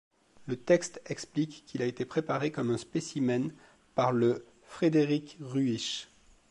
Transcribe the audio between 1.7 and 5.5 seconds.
a été préparé comme un spécimen par le Frédéric